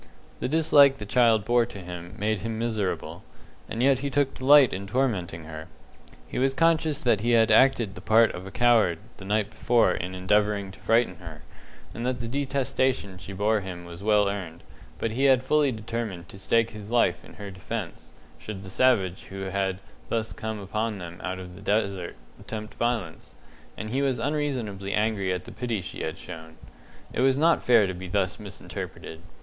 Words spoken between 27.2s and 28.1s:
was not fair to be